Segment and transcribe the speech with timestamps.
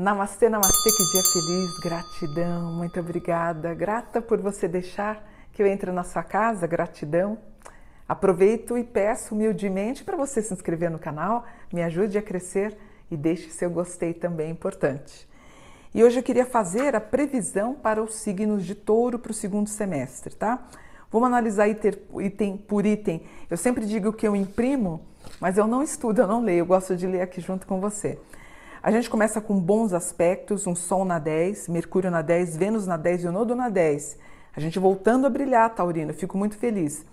[0.00, 3.74] Namastê, namastê, que dia feliz, gratidão, muito obrigada.
[3.74, 5.22] Grata por você deixar
[5.52, 7.36] que eu entre na sua casa, gratidão.
[8.08, 12.76] Aproveito e peço humildemente para você se inscrever no canal, me ajude a crescer
[13.10, 15.28] e deixe seu gostei também importante.
[15.92, 19.68] E hoje eu queria fazer a previsão para os signos de touro para o segundo
[19.68, 20.64] semestre, tá?
[21.10, 23.22] Vamos analisar item por item.
[23.50, 25.00] Eu sempre digo que eu imprimo,
[25.40, 28.20] mas eu não estudo, eu não leio, eu gosto de ler aqui junto com você.
[28.80, 32.96] A gente começa com bons aspectos, um Sol na 10, Mercúrio na 10, Vênus na
[32.96, 34.16] 10 e o Nodo na 10.
[34.54, 37.04] A gente voltando a brilhar, Taurino, fico muito feliz.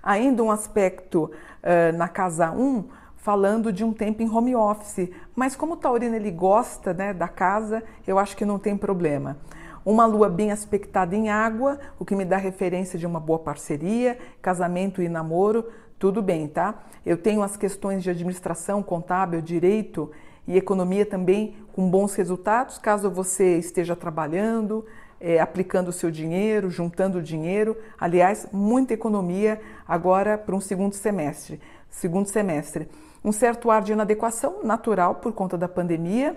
[0.00, 2.84] Ainda um aspecto uh, na casa 1,
[3.22, 7.28] falando de um tempo em home office, mas como o Taurino ele gosta né, da
[7.28, 9.36] casa, eu acho que não tem problema.
[9.84, 14.18] Uma lua bem aspectada em água, o que me dá referência de uma boa parceria,
[14.40, 15.66] casamento e namoro,
[15.98, 16.82] tudo bem, tá?
[17.04, 20.10] Eu tenho as questões de administração, contábil, direito
[20.46, 24.84] e economia também com bons resultados, caso você esteja trabalhando,
[25.20, 27.76] é, aplicando o seu dinheiro, juntando dinheiro.
[27.98, 31.60] Aliás, muita economia agora para um segundo semestre.
[31.90, 32.88] Segundo semestre.
[33.24, 36.32] Um certo ar de inadequação natural por conta da pandemia.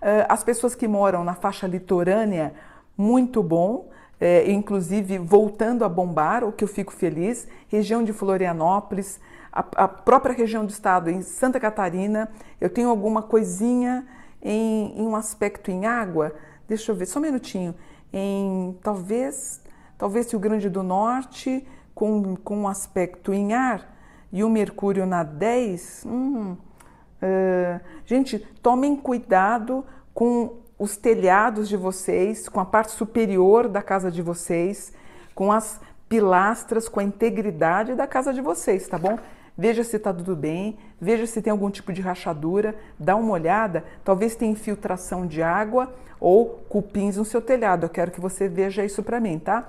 [0.00, 2.54] Uh, as pessoas que moram na faixa litorânea,
[2.96, 3.88] muito bom.
[4.24, 7.48] É, inclusive voltando a bombar, o que eu fico feliz.
[7.68, 9.18] Região de Florianópolis,
[9.52, 14.06] a, própria região do estado, em Santa Catarina, eu tenho alguma coisinha
[14.40, 16.32] em, em, um aspecto em água,
[16.66, 17.74] deixa eu ver, só um minutinho,
[18.12, 19.60] em talvez,
[19.98, 23.91] talvez Rio Grande do Norte, com, com um aspecto em ar,
[24.32, 32.48] e o Mercúrio na 10, hum, uh, gente, tomem cuidado com os telhados de vocês,
[32.48, 34.92] com a parte superior da casa de vocês,
[35.34, 39.18] com as pilastras, com a integridade da casa de vocês, tá bom?
[39.56, 43.84] veja se está tudo bem, veja se tem algum tipo de rachadura, dá uma olhada,
[44.04, 47.84] talvez tenha infiltração de água ou cupins no seu telhado.
[47.84, 49.68] Eu quero que você veja isso para mim, tá?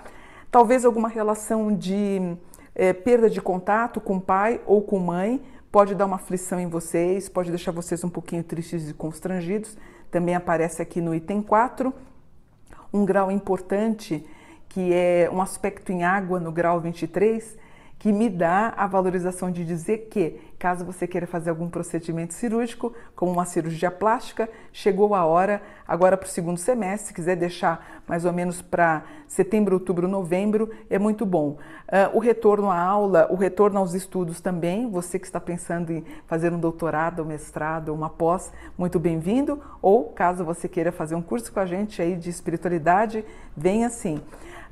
[0.50, 2.35] Talvez alguma relação de
[2.75, 5.41] é, perda de contato com pai ou com mãe
[5.72, 9.75] pode dar uma aflição em vocês, pode deixar vocês um pouquinho tristes e constrangidos.
[10.11, 11.91] Também aparece aqui no item 4.
[12.94, 14.23] Um grau importante
[14.69, 17.57] que é um aspecto em água no grau 23
[18.03, 22.94] que me dá a valorização de dizer que, caso você queira fazer algum procedimento cirúrgico,
[23.16, 27.08] como uma cirurgia plástica, chegou a hora agora para o segundo semestre.
[27.08, 31.52] Se quiser deixar mais ou menos para setembro, outubro, novembro, é muito bom.
[31.52, 34.91] Uh, o retorno à aula, o retorno aos estudos também.
[34.91, 39.62] Você que está pensando em fazer um doutorado, um mestrado, uma pós, muito bem-vindo.
[39.81, 43.24] Ou caso você queira fazer um curso com a gente aí de espiritualidade,
[43.56, 44.18] venha sim.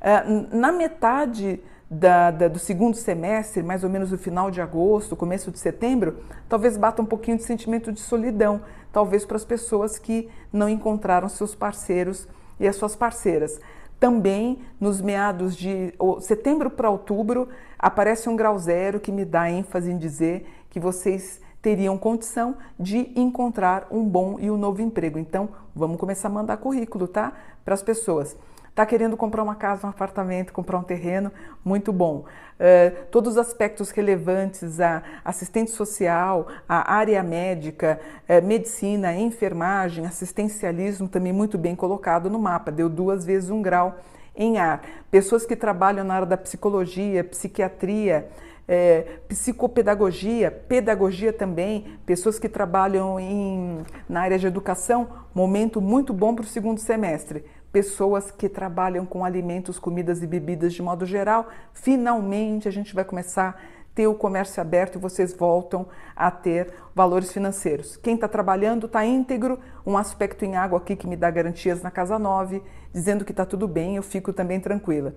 [0.02, 1.62] Uh, na metade
[1.94, 6.20] da, da, do segundo semestre, mais ou menos no final de agosto, começo de setembro,
[6.48, 8.62] talvez bata um pouquinho de sentimento de solidão,
[8.94, 13.60] talvez para as pessoas que não encontraram seus parceiros e as suas parceiras.
[14.00, 19.92] Também nos meados de setembro para outubro aparece um grau zero que me dá ênfase
[19.92, 25.20] em dizer que vocês teriam condição de encontrar um bom e um novo emprego.
[25.20, 27.34] Então, vamos começar a mandar currículo, tá?
[27.66, 28.36] Para as pessoas.
[28.72, 31.30] Está querendo comprar uma casa, um apartamento, comprar um terreno,
[31.64, 32.24] muito bom.
[32.58, 38.00] Uh, todos os aspectos relevantes a assistente social, a área médica,
[38.30, 43.98] uh, medicina, enfermagem, assistencialismo, também muito bem colocado no mapa, deu duas vezes um grau
[44.34, 44.82] em ar.
[45.12, 48.30] Pessoas que trabalham na área da psicologia, psiquiatria,
[48.66, 56.34] é, psicopedagogia, pedagogia também, pessoas que trabalham em, na área de educação, momento muito bom
[56.34, 61.48] para o segundo semestre pessoas que trabalham com alimentos, comidas e bebidas de modo geral.
[61.74, 63.56] Finalmente a gente vai começar a
[63.96, 67.98] ter o comércio aberto e vocês voltam a ter valores financeiros.
[67.98, 71.92] Quem está trabalhando está íntegro, um aspecto em água aqui que me dá garantias na
[71.92, 72.62] casa 9,
[72.94, 75.14] dizendo que está tudo bem, eu fico também tranquila.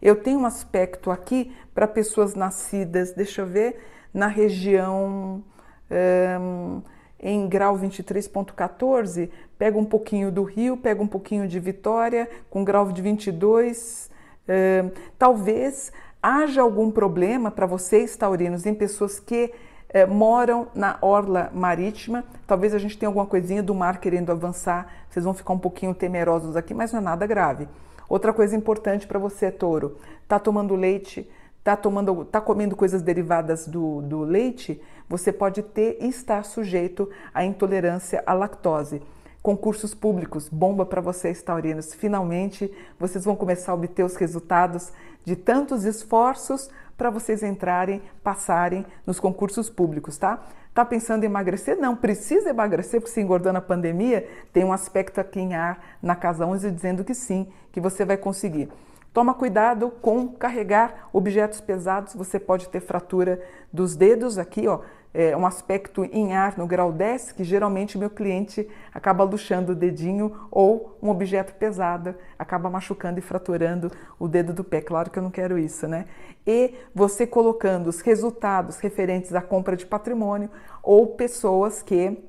[0.00, 3.78] Eu tenho um aspecto aqui para pessoas nascidas, deixa eu ver,
[4.12, 5.42] na região.
[5.90, 6.82] Um,
[7.24, 12.92] em grau 23.14, pega um pouquinho do Rio, pega um pouquinho de Vitória, com grau
[12.92, 14.10] de 22.
[14.46, 15.90] Uh, talvez
[16.22, 19.50] haja algum problema para vocês, taurinos, em pessoas que
[19.88, 22.22] uh, moram na orla marítima.
[22.46, 25.94] Talvez a gente tenha alguma coisinha do mar querendo avançar, vocês vão ficar um pouquinho
[25.94, 27.66] temerosos aqui, mas não é nada grave.
[28.06, 29.96] Outra coisa importante para você, touro,
[30.28, 31.26] tá tomando leite,
[31.62, 34.78] tá tomando, tá comendo coisas derivadas do, do leite,
[35.08, 39.02] você pode ter e estar sujeito à intolerância à lactose.
[39.42, 41.92] Concursos públicos, bomba para vocês, taurinos.
[41.92, 44.90] Finalmente, vocês vão começar a obter os resultados
[45.24, 50.42] de tantos esforços para vocês entrarem, passarem nos concursos públicos, tá?
[50.72, 51.78] Tá pensando em emagrecer?
[51.78, 56.16] Não, precisa emagrecer, porque se engordou na pandemia, tem um aspecto aqui em ar na
[56.16, 58.68] casa 11 dizendo que sim, que você vai conseguir.
[59.14, 63.40] Toma cuidado com carregar objetos pesados, você pode ter fratura
[63.72, 64.80] dos dedos aqui, ó,
[65.14, 69.74] é um aspecto em ar no grau 10, que geralmente meu cliente acaba luxando o
[69.76, 74.80] dedinho ou um objeto pesado acaba machucando e fraturando o dedo do pé.
[74.80, 76.06] Claro que eu não quero isso, né?
[76.44, 80.50] E você colocando os resultados referentes à compra de patrimônio
[80.82, 82.20] ou pessoas que,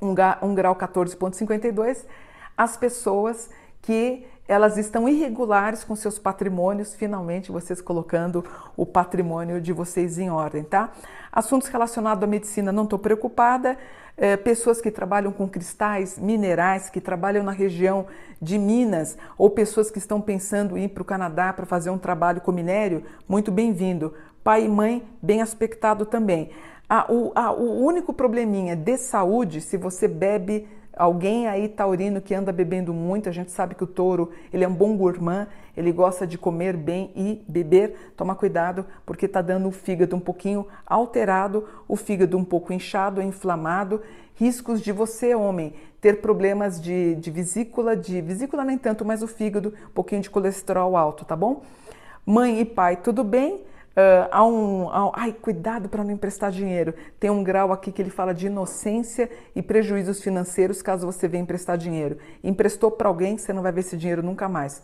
[0.00, 2.06] um, grau 14,52,
[2.56, 3.50] as pessoas
[3.82, 8.44] que elas estão irregulares com seus patrimônios, finalmente vocês colocando
[8.76, 10.92] o patrimônio de vocês em ordem, tá?
[11.32, 13.78] Assuntos relacionados à medicina, não estou preocupada.
[14.16, 18.06] É, pessoas que trabalham com cristais, minerais, que trabalham na região
[18.42, 21.96] de Minas, ou pessoas que estão pensando em ir para o Canadá para fazer um
[21.96, 24.12] trabalho com minério, muito bem-vindo.
[24.44, 26.50] Pai e mãe, bem aspectado também.
[26.88, 30.66] Ah, o, ah, o único probleminha de saúde, se você bebe
[30.96, 34.68] Alguém aí taurino que anda bebendo muito, a gente sabe que o touro, ele é
[34.68, 35.46] um bom gourmand,
[35.76, 38.12] ele gosta de comer bem e beber.
[38.16, 43.22] Toma cuidado, porque está dando o fígado um pouquinho alterado, o fígado um pouco inchado,
[43.22, 44.02] inflamado.
[44.34, 49.28] Riscos de você, homem, ter problemas de, de vesícula, de vesícula nem tanto, mas o
[49.28, 51.62] fígado, um pouquinho de colesterol alto, tá bom?
[52.24, 53.62] Mãe e pai, tudo bem?
[54.00, 56.94] Uh, há um, há, ai, cuidado para não emprestar dinheiro.
[57.18, 61.42] Tem um grau aqui que ele fala de inocência e prejuízos financeiros caso você venha
[61.42, 62.16] emprestar dinheiro.
[62.42, 64.82] Emprestou para alguém, você não vai ver esse dinheiro nunca mais.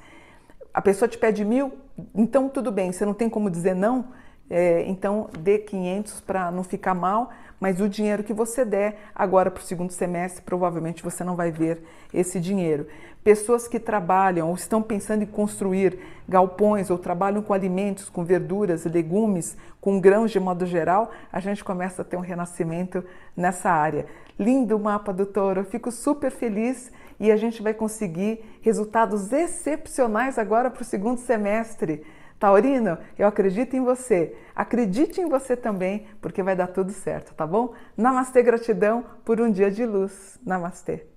[0.74, 1.72] A pessoa te pede mil,
[2.14, 4.08] então tudo bem, você não tem como dizer não,
[4.48, 9.50] é, então dê 500 para não ficar mal, mas o dinheiro que você der agora
[9.50, 11.82] para o segundo semestre, provavelmente você não vai ver
[12.12, 12.86] esse dinheiro.
[13.24, 15.98] Pessoas que trabalham ou estão pensando em construir
[16.28, 21.64] galpões ou trabalham com alimentos, com verduras, legumes, com grãos de modo geral, a gente
[21.64, 23.04] começa a ter um renascimento
[23.36, 24.06] nessa área.
[24.38, 29.32] Lindo o mapa do touro, eu fico super feliz e a gente vai conseguir resultados
[29.32, 32.04] excepcionais agora para o segundo semestre.
[32.38, 34.36] Taurino, eu acredito em você.
[34.54, 37.74] Acredite em você também, porque vai dar tudo certo, tá bom?
[37.96, 40.38] Namastê, gratidão por um dia de luz.
[40.44, 41.15] Namastê.